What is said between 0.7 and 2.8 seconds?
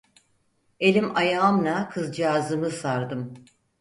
Elim ayağımla kızcağızımı